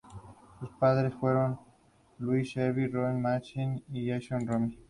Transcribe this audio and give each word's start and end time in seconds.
Sus 0.59 0.71
padres 0.79 1.13
fueron 1.13 1.59
Louis 2.17 2.57
Earle 2.57 2.87
Rowe 2.87 3.11
y 3.13 3.17
Margaret 3.19 3.53
Talbot 3.53 3.83
Jackson 3.93 4.47
Rowe. 4.47 4.71